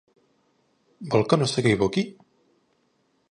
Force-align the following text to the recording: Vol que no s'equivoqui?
Vol 1.15 1.27
que 1.33 1.39
no 1.41 1.49
s'equivoqui? 1.53 2.05